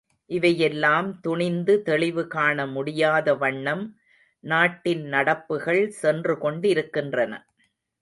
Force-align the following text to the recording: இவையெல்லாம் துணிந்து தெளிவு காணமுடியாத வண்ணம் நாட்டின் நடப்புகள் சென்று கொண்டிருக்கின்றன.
இவையெல்லாம் 0.29 1.19
துணிந்து 1.19 1.73
தெளிவு 1.81 2.23
காணமுடியாத 2.33 3.37
வண்ணம் 3.37 3.85
நாட்டின் 4.43 5.05
நடப்புகள் 5.07 5.83
சென்று 6.01 6.37
கொண்டிருக்கின்றன. 6.37 7.33